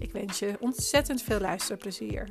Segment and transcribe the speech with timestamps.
[0.00, 2.28] Ik wens je ontzettend veel luisterplezier.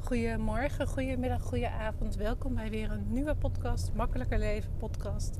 [0.00, 2.16] Goedemorgen, goedemiddag, goedenavond.
[2.16, 5.36] Welkom bij weer een nieuwe podcast, Makkelijker Leven podcast.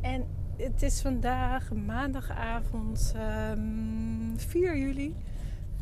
[0.00, 0.26] En
[0.56, 3.14] het is vandaag maandagavond
[3.50, 5.14] um, 4 juli,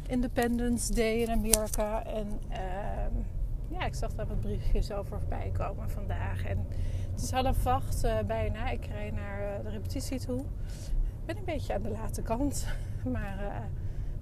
[0.09, 2.05] Independence Day in Amerika.
[2.05, 3.27] En um,
[3.69, 6.45] ja, ik zag daar wat briefjes over voorbij komen vandaag.
[6.45, 6.67] En
[7.17, 8.71] het is half acht bijna.
[8.71, 10.41] Ik rijd naar uh, de repetitie toe.
[10.41, 12.67] Ik ben een beetje aan de late kant.
[13.13, 13.57] Maar uh,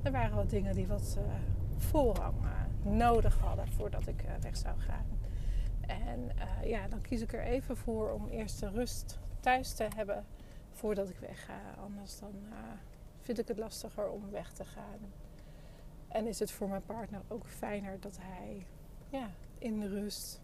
[0.02, 1.18] er waren wat dingen die wat
[1.76, 2.34] voorrang
[2.82, 5.06] nodig hadden voordat ik weg zou gaan.
[5.86, 6.30] En
[6.64, 10.24] ja, dan kies ik er even voor om eerst de rust thuis te hebben
[10.70, 11.60] voordat ik wegga.
[11.84, 12.32] Anders dan
[13.20, 15.12] vind ik het lastiger om weg te gaan.
[16.08, 18.66] En is het voor mijn partner ook fijner dat hij
[19.08, 20.43] ja, in rust um,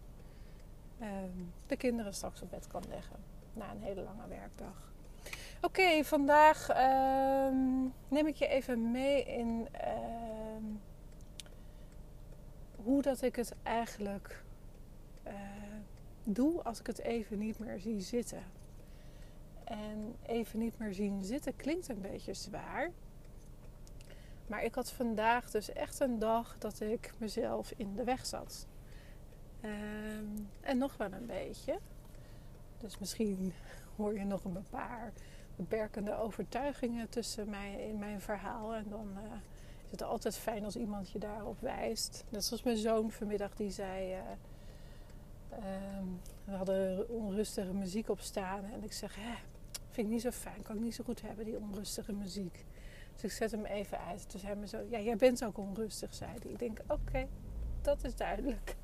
[1.67, 3.17] de kinderen straks op bed kan leggen
[3.53, 4.93] na een hele lange werkdag.
[5.61, 9.69] Oké, vandaag um, neem ik je even mee in
[10.59, 10.81] um,
[12.77, 14.43] hoe dat ik het eigenlijk
[15.27, 15.33] uh,
[16.25, 18.43] doe als ik het even niet meer zie zitten.
[19.65, 22.91] En even niet meer zien zitten klinkt een beetje zwaar.
[24.47, 28.67] Maar ik had vandaag dus echt een dag dat ik mezelf in de weg zat.
[29.65, 31.79] Um, en nog wel een beetje.
[32.79, 33.53] Dus misschien
[33.97, 35.13] hoor je nog een paar
[35.57, 38.75] beperkende overtuigingen tussen mij in mijn verhaal.
[38.75, 39.33] En dan uh,
[39.85, 42.25] is het altijd fijn als iemand je daarop wijst.
[42.29, 44.13] Net zoals mijn zoon vanmiddag die zei.
[44.15, 44.21] Uh,
[45.99, 48.65] um, we hadden onrustige muziek op staan.
[48.65, 49.35] En ik zeg, hè,
[49.91, 50.63] vind ik niet zo fijn.
[50.63, 52.65] Kan ik niet zo goed hebben, die onrustige muziek.
[53.15, 54.31] Dus ik zet hem even uit.
[54.31, 56.51] Toen zei me zo, ja, jij bent ook onrustig, zei hij.
[56.51, 57.29] Ik denk, oké,
[57.83, 58.77] dat is duidelijk.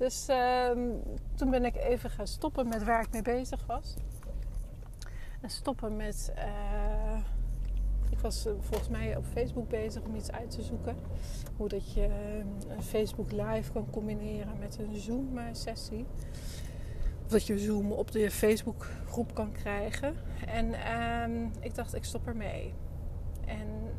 [0.00, 1.02] Dus um,
[1.34, 3.94] toen ben ik even gaan stoppen met waar ik mee bezig was.
[5.40, 6.32] En stoppen met...
[6.36, 7.18] Uh,
[8.10, 10.96] ik was uh, volgens mij op Facebook bezig om iets uit te zoeken.
[11.56, 16.06] Hoe dat je uh, een Facebook live kan combineren met een Zoom sessie.
[17.24, 20.14] Of dat je Zoom op de Facebook groep kan krijgen.
[20.46, 22.74] En ehm, ik dacht, ik stop ermee.
[23.46, 23.89] En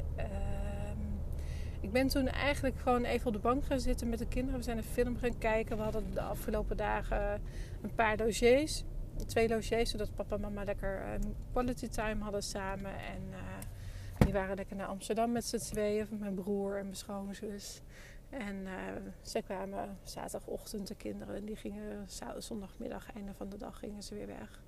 [1.92, 4.60] ik ben toen eigenlijk gewoon even op de bank gaan zitten met de kinderen.
[4.60, 5.78] We zijn een film gaan kijken.
[5.78, 7.42] We hadden de afgelopen dagen
[7.82, 8.84] een paar logies.
[9.28, 12.92] Twee logies, zodat papa en mama lekker een quality time hadden samen.
[12.92, 13.38] En uh,
[14.18, 16.08] die waren lekker naar Amsterdam met z'n tweeën.
[16.20, 17.82] Mijn broer en mijn schoonzus.
[18.30, 18.72] En uh,
[19.22, 21.36] zij kwamen zaterdagochtend, de kinderen.
[21.36, 24.62] En die gingen zondagmiddag, einde van de dag, gingen ze weer weg.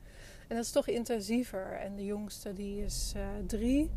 [0.48, 1.72] En dat is toch intensiever.
[1.72, 3.92] En de jongste die is uh, drie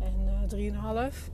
[0.00, 1.30] en drieënhalf.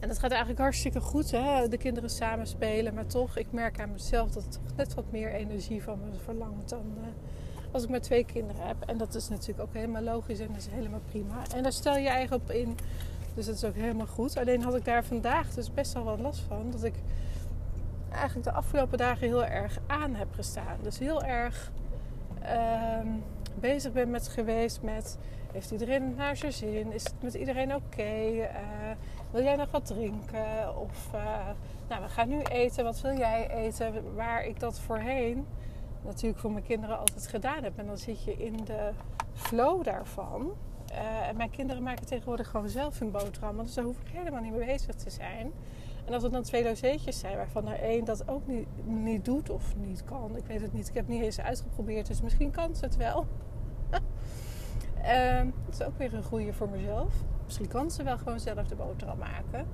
[0.00, 1.68] En dat gaat eigenlijk hartstikke goed, hè?
[1.68, 2.94] de kinderen samen spelen.
[2.94, 6.68] Maar toch, ik merk aan mezelf dat het net wat meer energie van me verlangt
[6.68, 7.06] dan uh,
[7.70, 8.76] als ik maar twee kinderen heb.
[8.86, 11.42] En dat is natuurlijk ook helemaal logisch en dat is helemaal prima.
[11.54, 12.76] En daar stel je eigen op in.
[13.34, 14.36] Dus dat is ook helemaal goed.
[14.36, 16.70] Alleen had ik daar vandaag dus best wel wat last van.
[16.70, 16.94] Dat ik
[18.10, 20.78] eigenlijk de afgelopen dagen heel erg aan heb gestaan.
[20.82, 21.72] Dus heel erg
[22.46, 23.12] uh,
[23.54, 25.18] bezig ben met geweest met...
[25.52, 26.92] Heeft iedereen naar zijn zin?
[26.92, 28.30] Is het met iedereen oké?
[28.30, 28.48] Uh,
[29.30, 30.78] wil jij nog wat drinken?
[30.80, 31.46] Of uh,
[31.88, 32.84] nou, we gaan nu eten.
[32.84, 34.14] Wat wil jij eten?
[34.14, 35.46] Waar ik dat voorheen
[36.04, 37.78] natuurlijk voor mijn kinderen altijd gedaan heb.
[37.78, 38.90] En dan zit je in de
[39.32, 40.52] flow daarvan.
[40.92, 43.56] Uh, en mijn kinderen maken tegenwoordig gewoon zelf hun boterham.
[43.56, 45.52] Dus daar hoef ik helemaal niet mee bezig te zijn.
[46.06, 49.50] En als het dan twee lozeetjes zijn waarvan er één dat ook niet, niet doet
[49.50, 50.36] of niet kan.
[50.36, 50.88] Ik weet het niet.
[50.88, 52.06] Ik heb het niet eens uitgeprobeerd.
[52.06, 53.26] Dus misschien kan ze het wel.
[55.02, 57.14] uh, dat is ook weer een goede voor mezelf.
[57.44, 59.66] Misschien kan ze wel gewoon zelf de boterham maken.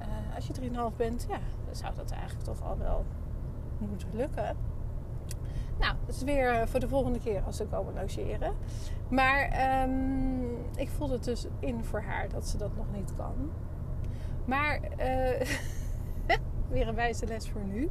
[0.00, 0.52] Uh, als je
[0.90, 3.04] 3,5 bent, ja, dan zou dat eigenlijk toch al wel
[3.78, 4.56] moeten lukken.
[5.78, 8.52] Nou, dat is weer eh, voor de volgende keer als ze komen logeren.
[9.08, 9.42] Maar
[9.82, 13.50] um, ik voelde het dus in voor haar dat ze dat nog niet kan.
[14.44, 15.48] Maar uh,
[16.72, 17.90] weer een wijze les voor nu.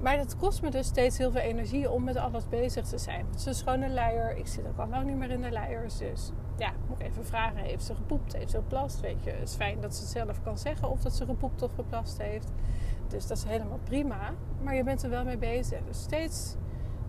[0.00, 3.26] Maar dat kost me dus steeds heel veel energie om met alles bezig te zijn.
[3.30, 4.36] Het is een schone luier.
[4.36, 5.98] Ik zit ook al lang niet meer in de luiers.
[5.98, 7.56] Dus ja, moet ik even vragen.
[7.56, 8.36] Heeft ze gepoept?
[8.36, 9.00] Heeft ze geplast?
[9.00, 11.62] Weet je, het is fijn dat ze het zelf kan zeggen of dat ze gepoept
[11.62, 12.52] of geplast heeft.
[13.08, 14.32] Dus dat is helemaal prima.
[14.62, 15.78] Maar je bent er wel mee bezig.
[15.86, 16.56] Dus steeds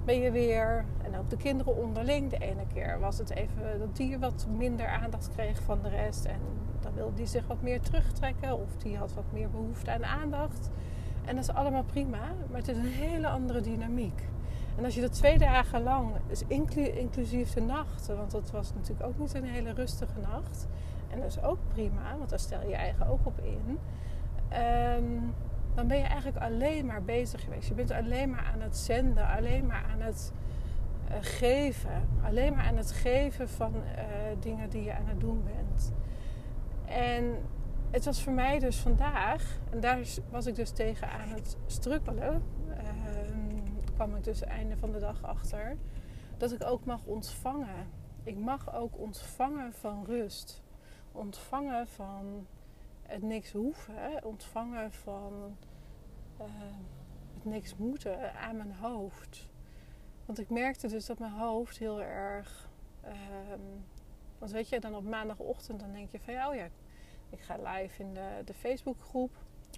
[0.09, 0.85] ben je weer.
[1.03, 2.29] En ook de kinderen onderling.
[2.29, 6.25] De ene keer was het even dat die wat minder aandacht kreeg van de rest.
[6.25, 6.39] En
[6.79, 8.59] dan wilde die zich wat meer terugtrekken.
[8.59, 10.69] Of die had wat meer behoefte aan aandacht.
[11.25, 12.21] En dat is allemaal prima.
[12.49, 14.27] Maar het is een hele andere dynamiek.
[14.77, 16.43] En als je dat twee dagen lang, dus
[16.95, 20.67] inclusief de nachten, want dat was natuurlijk ook niet een hele rustige nacht.
[21.09, 23.79] En dat is ook prima, want daar stel je eigen ook op in.
[24.49, 25.03] Ehm,
[25.75, 27.67] dan ben je eigenlijk alleen maar bezig geweest.
[27.67, 30.31] Je bent alleen maar aan het zenden, alleen maar aan het
[31.09, 32.07] uh, geven.
[32.23, 33.81] Alleen maar aan het geven van uh,
[34.39, 35.93] dingen die je aan het doen bent.
[36.85, 37.35] En
[37.91, 39.99] het was voor mij dus vandaag, en daar
[40.29, 42.43] was ik dus tegen aan het strukkelen.
[42.67, 42.75] Uh,
[43.93, 45.77] kwam ik dus einde van de dag achter.
[46.37, 47.87] Dat ik ook mag ontvangen.
[48.23, 50.63] Ik mag ook ontvangen van rust.
[51.11, 52.47] Ontvangen van
[53.09, 54.23] het niks hoeven.
[54.23, 55.57] Ontvangen van
[56.41, 56.45] uh,
[57.33, 59.49] het niks moeten aan mijn hoofd.
[60.25, 62.69] Want ik merkte dus dat mijn hoofd heel erg.
[63.05, 63.11] Uh,
[64.37, 66.67] want weet je, dan op maandagochtend dan denk je van ja, oh ja,
[67.29, 69.31] ik ga live in de, de Facebookgroep.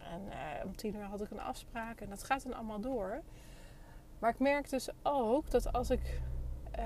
[0.04, 3.22] En uh, om tien uur had ik een afspraak en dat gaat dan allemaal door.
[4.19, 6.22] Maar ik merk dus ook dat als ik.
[6.80, 6.86] Uh,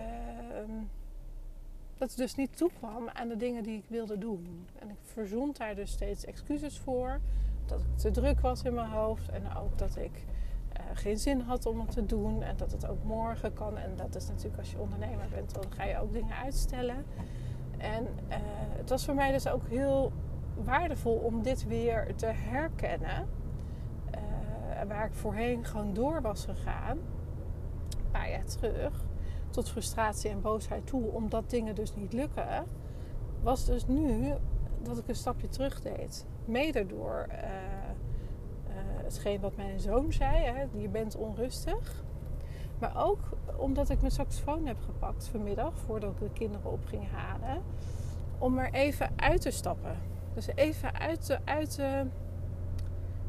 [1.98, 4.68] dat het dus niet toekwam aan de dingen die ik wilde doen.
[4.80, 7.20] En ik verzond daar dus steeds excuses voor.
[7.66, 9.30] Dat ik te druk was in mijn hoofd.
[9.30, 10.26] En ook dat ik
[10.74, 12.44] uh, geen zin had om het te doen.
[12.44, 13.78] En dat het ook morgen kan.
[13.78, 17.06] En dat is natuurlijk als je ondernemer bent, dan ga je ook dingen uitstellen.
[17.78, 18.36] En uh,
[18.78, 20.12] het was voor mij dus ook heel
[20.64, 23.28] waardevol om dit weer te herkennen.
[24.16, 26.98] Uh, waar ik voorheen gewoon door was gegaan.
[26.98, 29.04] Een paar jaar terug.
[29.56, 31.12] Tot frustratie en boosheid toe.
[31.12, 32.66] Omdat dingen dus niet lukken.
[33.44, 34.34] Was dus nu
[34.82, 36.26] dat ik een stapje terug deed.
[36.46, 40.44] Mede door uh, uh, hetgeen wat mijn zoon zei.
[40.44, 42.04] Hè, je bent onrustig.
[42.80, 43.20] Maar ook
[43.56, 45.74] omdat ik mijn saxofoon heb gepakt vanmiddag.
[45.86, 47.62] Voordat ik de kinderen op ging halen.
[48.38, 49.98] Om er even uit te stappen
[50.36, 52.06] dus even uit, de, uit, de,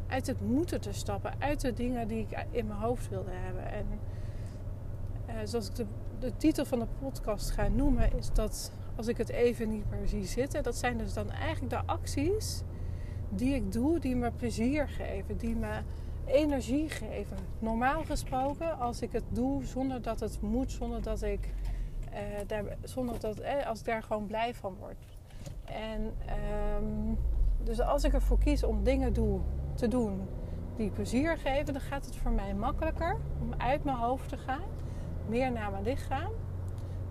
[0.06, 1.32] uit het moeten te stappen.
[1.38, 3.72] Uit de dingen die ik in mijn hoofd wilde hebben.
[3.72, 3.86] En
[5.28, 5.86] uh, zoals ik de,
[6.18, 10.06] de titel van de podcast ga noemen, is dat als ik het even niet meer
[10.06, 10.62] zie zitten.
[10.62, 12.62] Dat zijn dus dan eigenlijk de acties
[13.28, 15.80] die ik doe, die me plezier geven, die me
[16.24, 17.36] energie geven.
[17.58, 21.54] Normaal gesproken, als ik het doe zonder dat het moet, zonder dat ik,
[22.12, 24.96] uh, daar, zonder dat, eh, als ik daar gewoon blij van word.
[25.64, 26.12] En
[26.80, 27.18] um,
[27.64, 29.12] dus als ik ervoor kies om dingen
[29.74, 30.20] te doen
[30.76, 34.68] die plezier geven, dan gaat het voor mij makkelijker om uit mijn hoofd te gaan,
[35.28, 36.32] meer naar mijn lichaam.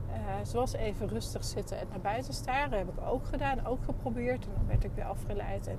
[0.07, 4.43] Uh, zoals even rustig zitten en naar buiten staren heb ik ook gedaan, ook geprobeerd.
[4.45, 5.67] En dan werd ik weer afgeleid.
[5.67, 5.77] En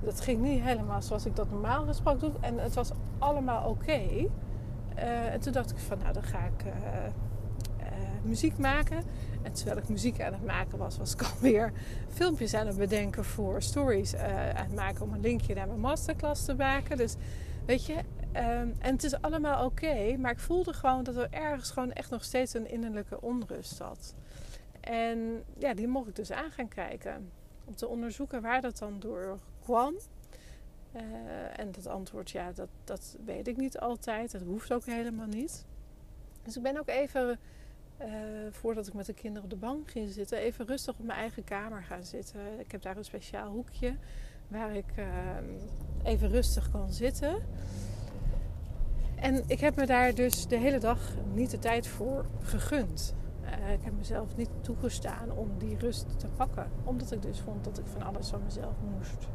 [0.00, 2.32] dat ging niet helemaal zoals ik dat normaal gesproken doe.
[2.40, 4.00] En het was allemaal oké.
[4.96, 6.72] Uh, en toen dacht ik van nou dan ga ik uh,
[8.22, 9.02] muziek maken.
[9.42, 11.72] En terwijl ik muziek aan het maken was, was ik alweer
[12.08, 16.44] filmpjes aan het bedenken voor stories aan het maken om een linkje naar mijn masterclass
[16.44, 16.96] te maken.
[16.96, 17.16] Dus
[17.66, 21.70] weet je, um, en het is allemaal oké, maar ik voelde gewoon dat er ergens
[21.70, 24.14] gewoon echt nog steeds een innerlijke onrust zat.
[24.80, 27.30] En ja, die mocht ik dus aan gaan kijken.
[27.64, 29.94] Om te onderzoeken waar dat dan door kwam.
[30.96, 34.32] Uh, en dat antwoord, ja, dat, dat weet ik niet altijd.
[34.32, 35.66] Dat hoeft ook helemaal niet.
[36.42, 37.38] Dus ik ben ook even
[38.00, 38.06] uh,
[38.50, 41.44] voordat ik met de kinderen op de bank ging zitten, even rustig op mijn eigen
[41.44, 42.60] kamer gaan zitten.
[42.60, 43.96] Ik heb daar een speciaal hoekje
[44.52, 45.06] waar ik uh,
[46.02, 47.34] even rustig kan zitten.
[49.14, 50.98] En ik heb me daar dus de hele dag
[51.34, 53.14] niet de tijd voor gegund.
[53.44, 56.70] Uh, ik heb mezelf niet toegestaan om die rust te pakken.
[56.84, 59.28] Omdat ik dus vond dat ik van alles van mezelf moest.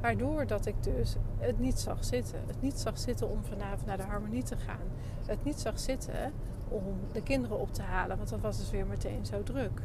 [0.00, 2.40] Waardoor dat ik dus het niet zag zitten.
[2.46, 4.86] Het niet zag zitten om vanavond naar de harmonie te gaan.
[5.26, 6.32] Het niet zag zitten
[6.68, 9.80] om de kinderen op te halen, want dat was dus weer meteen zo druk.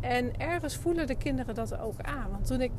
[0.00, 2.30] En ergens voelen de kinderen dat ook aan.
[2.30, 2.70] Want toen ik,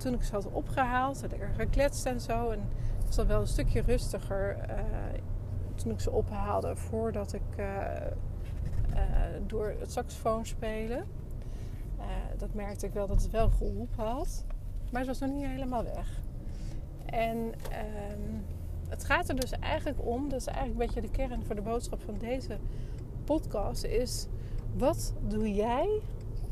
[0.00, 2.50] toen ik ze had opgehaald, had ik er gekletst en zo.
[2.50, 2.60] En
[2.96, 4.74] het was dan wel een stukje rustiger uh,
[5.74, 7.66] toen ik ze ophaalde voordat ik uh,
[8.94, 9.00] uh,
[9.46, 11.06] door het saxofoon spelen.
[12.36, 14.44] dat merkte ik wel dat het wel geholpen had.
[14.90, 16.20] Maar het was nog niet helemaal weg.
[17.06, 18.44] En um,
[18.88, 21.62] het gaat er dus eigenlijk om, dat is eigenlijk een beetje de kern voor de
[21.62, 22.58] boodschap van deze
[23.24, 24.26] podcast, is
[24.76, 26.00] wat doe jij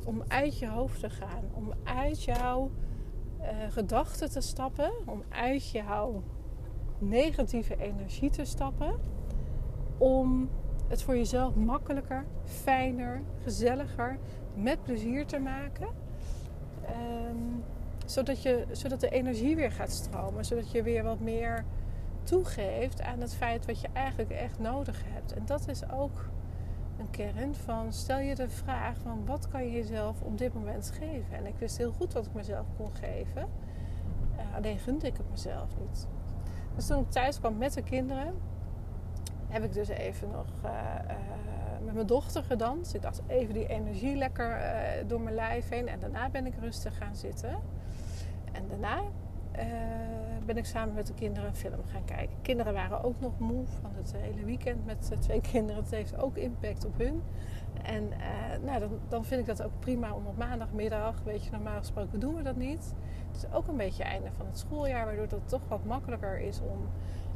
[0.04, 1.44] om uit je hoofd te gaan?
[1.52, 2.70] Om uit jouw
[3.40, 6.22] uh, gedachten te stappen, om uit jouw
[6.98, 8.94] negatieve energie te stappen,
[9.98, 10.48] om
[10.88, 14.18] het voor jezelf makkelijker, fijner, gezelliger,
[14.54, 15.88] met plezier te maken.
[17.28, 17.64] Um,
[18.06, 21.64] zodat, je, zodat de energie weer gaat stromen, zodat je weer wat meer
[22.22, 25.32] toegeeft aan het feit wat je eigenlijk echt nodig hebt.
[25.32, 26.28] En dat is ook
[26.98, 30.92] een kern van stel je de vraag van wat kan je jezelf op dit moment
[30.98, 31.36] geven.
[31.36, 33.48] En ik wist heel goed wat ik mezelf kon geven.
[34.36, 36.06] Uh, alleen gunde ik het mezelf niet.
[36.74, 38.34] Dus toen ik thuis kwam met de kinderen,
[39.48, 42.94] heb ik dus even nog uh, uh, met mijn dochter gedanst.
[42.94, 44.60] Ik dacht even die energie lekker
[45.06, 45.88] door mijn lijf heen.
[45.88, 47.58] En daarna ben ik rustig gaan zitten.
[48.52, 49.02] En daarna
[50.44, 52.36] ben ik samen met de kinderen een film gaan kijken.
[52.42, 55.82] Kinderen waren ook nog moe van het hele weekend met twee kinderen.
[55.82, 57.22] Het heeft ook impact op hun.
[57.82, 58.08] En
[58.64, 62.20] nou, dan, dan, vind ik dat ook prima om op maandagmiddag, weet je, normaal gesproken
[62.20, 62.94] doen we dat niet.
[63.32, 66.40] Het is ook een beetje het einde van het schooljaar, waardoor het toch wat makkelijker
[66.40, 66.88] is om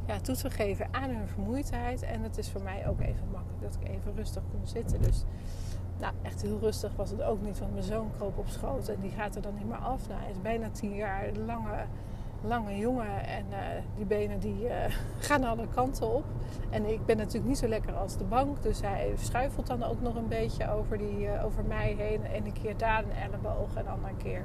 [0.07, 2.01] ja, toe te geven aan hun vermoeidheid.
[2.01, 5.01] En het is voor mij ook even makkelijk dat ik even rustig kon zitten.
[5.01, 5.23] Dus
[5.99, 8.99] nou, echt heel rustig was het ook niet, want mijn zoon kroop op schoot en
[9.01, 10.07] die gaat er dan niet meer af.
[10.07, 11.85] Nou, hij is bijna tien jaar, lange
[12.43, 13.57] lange jongen en uh,
[13.95, 14.71] die benen die uh,
[15.27, 16.23] gaan alle kanten op.
[16.69, 20.01] En ik ben natuurlijk niet zo lekker als de bank, dus hij schuifelt dan ook
[20.01, 22.25] nog een beetje over, die, uh, over mij heen.
[22.25, 24.43] En een keer daar een elleboog en de andere keer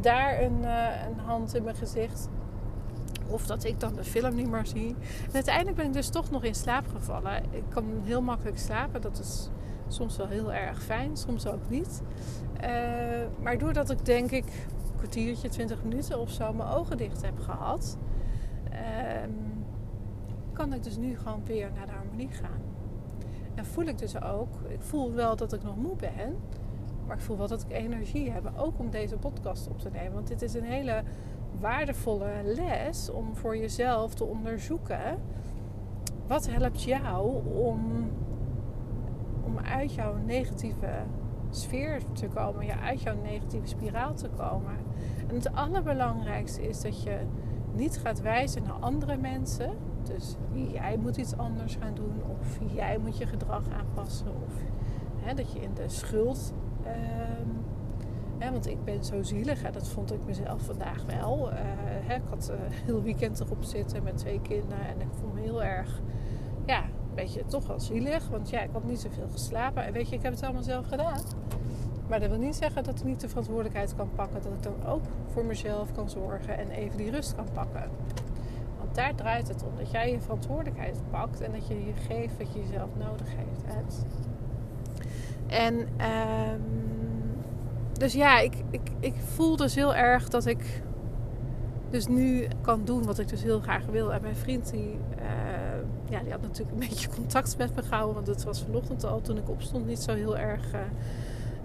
[0.00, 0.62] daar een,
[1.08, 2.28] een hand in mijn gezicht.
[3.28, 4.96] Of dat ik dan de film niet meer zie.
[5.26, 7.42] En uiteindelijk ben ik dus toch nog in slaap gevallen.
[7.50, 9.00] Ik kan heel makkelijk slapen.
[9.00, 9.50] Dat is
[9.88, 12.02] soms wel heel erg fijn, soms ook niet.
[13.42, 14.66] maar doordat ik denk ik
[14.96, 17.98] kwartiertje, 20 minuten of zo mijn ogen dicht heb gehad,
[18.70, 19.30] ehm,
[20.52, 22.60] kan ik dus nu gewoon weer naar de harmonie gaan.
[23.54, 26.36] En voel ik dus ook, ik voel wel dat ik nog moe ben,
[27.06, 30.12] maar ik voel wel dat ik energie heb, ook om deze podcast op te nemen.
[30.12, 31.02] Want dit is een hele
[31.60, 35.18] waardevolle les om voor jezelf te onderzoeken.
[36.26, 38.10] Wat helpt jou om
[39.66, 40.88] uit jouw negatieve
[41.50, 44.76] sfeer te komen, ja, uit jouw negatieve spiraal te komen.
[45.28, 47.18] En het allerbelangrijkste is dat je
[47.72, 49.70] niet gaat wijzen naar andere mensen.
[50.02, 50.36] Dus
[50.72, 54.54] jij moet iets anders gaan doen, of jij moet je gedrag aanpassen, of
[55.16, 56.52] hè, dat je in de schuld.
[56.86, 57.64] Um,
[58.38, 61.52] hè, want ik ben zo zielig, hè, dat vond ik mezelf vandaag wel.
[61.52, 65.30] Uh, hè, ik had uh, heel weekend erop zitten met twee kinderen en ik voel
[65.32, 66.00] me heel erg,
[66.66, 68.28] ja, een beetje toch wel zielig.
[68.28, 69.84] Want ja, ik had niet zoveel geslapen.
[69.84, 71.20] En weet je, ik heb het allemaal zelf gedaan.
[72.08, 74.42] Maar dat wil niet zeggen dat ik niet de verantwoordelijkheid kan pakken.
[74.42, 77.90] Dat ik dan ook voor mezelf kan zorgen en even die rust kan pakken.
[78.78, 79.76] Want daar draait het om.
[79.76, 84.04] Dat jij je verantwoordelijkheid pakt en dat je je geeft wat je jezelf nodig heeft.
[85.46, 86.62] En um,
[87.92, 90.82] dus ja, ik, ik, ik voel dus heel erg dat ik
[91.90, 94.12] dus nu kan doen wat ik dus heel graag wil.
[94.12, 95.24] En mijn vriend die, uh,
[96.08, 98.14] ja, die had natuurlijk een beetje contact met me gehouden.
[98.14, 100.72] Want het was vanochtend al toen ik opstond niet zo heel erg...
[100.74, 100.80] Uh,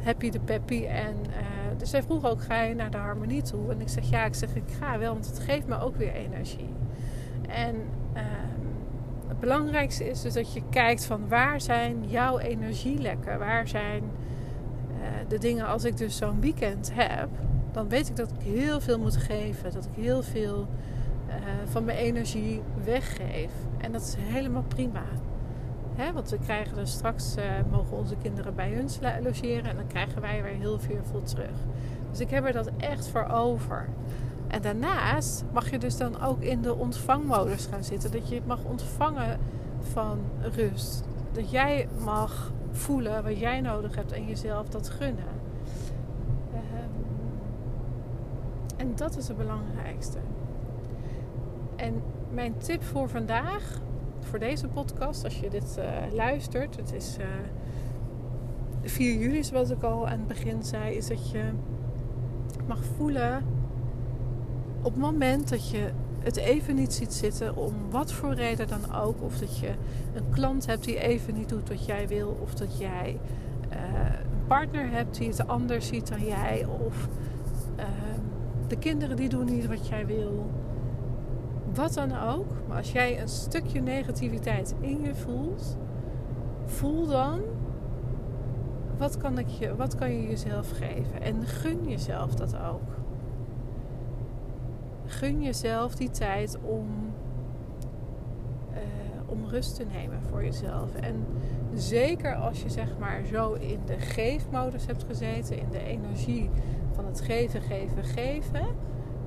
[0.03, 0.85] happy de peppy.
[0.85, 3.71] En, uh, dus zij vroeg ook, ga je naar de harmonie toe?
[3.71, 6.13] En ik zeg, ja, ik zeg, ik ga wel, want het geeft me ook weer
[6.13, 6.69] energie.
[7.49, 7.75] En
[8.15, 8.21] uh,
[9.27, 13.39] het belangrijkste is dus dat je kijkt van waar zijn jouw energielekken?
[13.39, 17.29] Waar zijn uh, de dingen als ik dus zo'n weekend heb?
[17.71, 19.71] Dan weet ik dat ik heel veel moet geven.
[19.71, 20.67] Dat ik heel veel
[21.65, 23.51] van mijn energie weggeef.
[23.77, 25.03] En dat is helemaal prima.
[25.95, 28.89] Hè, want we krijgen er straks, uh, mogen onze kinderen bij hun
[29.23, 31.55] logeren en dan krijgen wij weer heel veel voor terug.
[32.09, 33.89] Dus ik heb er dat echt voor over.
[34.47, 38.11] En daarnaast mag je dus dan ook in de ontvangmodus gaan zitten.
[38.11, 39.39] Dat je mag ontvangen
[39.79, 40.19] van
[40.55, 41.03] rust.
[41.31, 45.39] Dat jij mag voelen wat jij nodig hebt en jezelf dat gunnen.
[46.53, 46.59] Um,
[48.77, 50.17] en dat is het belangrijkste.
[51.81, 53.81] En mijn tip voor vandaag
[54.19, 59.69] voor deze podcast, als je dit uh, luistert, het is uh, eh, 4 juli, zoals
[59.69, 61.43] ik al aan het begin zei, is dat je
[62.67, 63.45] mag voelen
[64.77, 68.95] op het moment dat je het even niet ziet zitten, om wat voor reden dan
[68.95, 69.71] ook, of dat je
[70.13, 73.19] een klant hebt die even niet doet wat jij wil, of dat jij
[73.71, 73.77] uh,
[74.31, 77.07] een partner hebt die het anders ziet dan jij, of
[78.67, 80.49] de kinderen die doen niet wat jij wil
[81.73, 82.47] wat dan ook.
[82.67, 85.77] Maar als jij een stukje negativiteit in je voelt,
[86.65, 87.41] voel dan
[88.97, 91.21] wat kan, ik je, wat kan je jezelf geven.
[91.21, 92.99] En gun jezelf dat ook.
[95.05, 96.87] Gun jezelf die tijd om,
[98.73, 98.77] uh,
[99.25, 100.95] om rust te nemen voor jezelf.
[100.95, 101.25] En
[101.73, 106.49] zeker als je zeg maar zo in de geefmodus hebt gezeten, in de energie
[106.91, 108.65] van het geven, geven, geven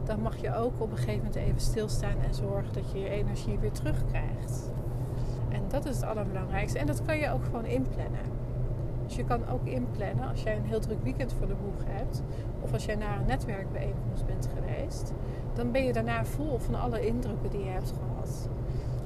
[0.07, 3.09] dan mag je ook op een gegeven moment even stilstaan en zorgen dat je je
[3.09, 4.71] energie weer terugkrijgt.
[5.49, 6.79] En dat is het allerbelangrijkste.
[6.79, 8.33] En dat kan je ook gewoon inplannen.
[9.07, 12.23] Dus je kan ook inplannen als jij een heel druk weekend voor de boeg hebt,
[12.61, 15.13] of als jij naar een netwerkbijeenkomst bent geweest,
[15.55, 18.49] dan ben je daarna vol van alle indrukken die je hebt gehad.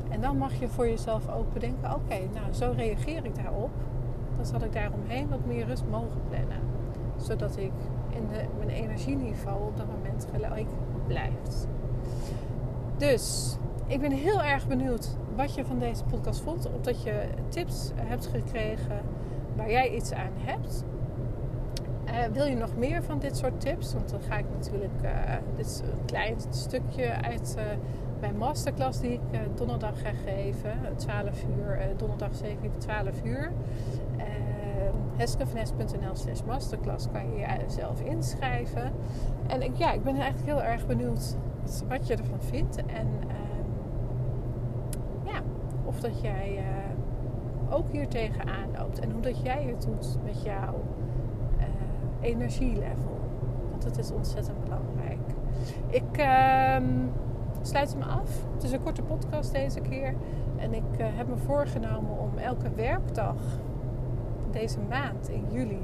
[0.09, 3.71] En dan mag je voor jezelf ook bedenken: oké, nou zo reageer ik daarop.
[4.37, 6.61] Dan zal ik daaromheen wat meer rust mogen plannen.
[7.17, 7.73] Zodat ik
[8.11, 10.69] in de, mijn energieniveau op dat moment gelijk
[11.09, 11.67] blijft.
[12.97, 16.67] Dus ik ben heel erg benieuwd wat je van deze podcast vond.
[16.67, 19.00] Of dat je tips hebt gekregen
[19.57, 20.85] waar jij iets aan hebt.
[22.07, 23.93] Uh, wil je nog meer van dit soort tips?
[23.93, 25.11] Want dan ga ik natuurlijk, uh,
[25.57, 27.65] dit klein stukje uit uh,
[28.21, 29.21] mijn masterclass die ik
[29.55, 30.73] donderdag ga geven.
[30.97, 33.53] 12 uur, donderdag 7 uur, 12 uur.
[35.18, 38.92] heskevanes.nl slash masterclass kan je jezelf inschrijven.
[39.46, 41.37] En ik, ja, ik ben eigenlijk heel erg benieuwd
[41.88, 42.76] wat, je ervan vindt.
[42.76, 43.68] En ehm,
[45.25, 45.40] ja,
[45.84, 46.64] of dat jij
[47.70, 48.98] ook hier tegenaan loopt.
[48.98, 50.75] En hoe dat jij het doet met jouw
[52.20, 53.18] energielevel.
[53.70, 55.18] Want het is ontzettend belangrijk.
[55.87, 56.76] Ik uh,
[57.62, 58.44] sluit hem af.
[58.54, 60.14] Het is een korte podcast deze keer.
[60.56, 63.37] En ik uh, heb me voorgenomen om elke werkdag
[64.52, 65.81] deze maand in juli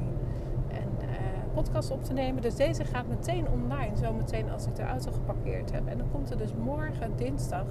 [0.68, 1.14] een uh,
[1.54, 2.42] podcast op te nemen.
[2.42, 5.86] Dus deze gaat meteen online, zometeen als ik de auto geparkeerd heb.
[5.86, 7.64] En dan komt er dus morgen dinsdag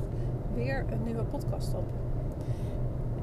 [0.53, 1.85] weer een nieuwe podcast op.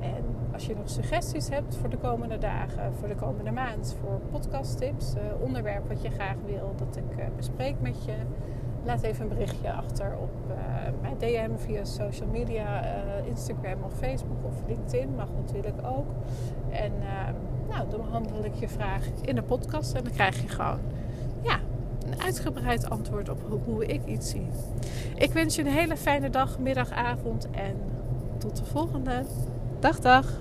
[0.01, 4.21] En als je nog suggesties hebt voor de komende dagen, voor de komende maand, voor
[4.31, 8.15] podcasttips, uh, onderwerp wat je graag wil dat ik uh, bespreek met je,
[8.85, 10.57] laat even een berichtje achter op uh,
[11.01, 12.83] mijn DM via social media,
[13.27, 16.07] Instagram of Facebook of LinkedIn, mag natuurlijk ook.
[16.71, 17.35] En ehm,
[17.69, 20.81] nou, dan behandel ik je vraag in de podcast en dan krijg je gewoon
[21.43, 21.59] ja,
[22.07, 24.47] een uitgebreid antwoord op hoe ik iets zie.
[25.15, 27.77] Ik wens je een hele fijne dag, middag, avond en
[28.39, 29.25] tot de volgende.
[29.81, 30.41] Dag, dag.